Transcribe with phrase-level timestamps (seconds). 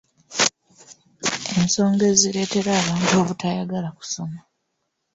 [1.59, 4.39] ensonga ezireetera abantu obutayagala kusoma.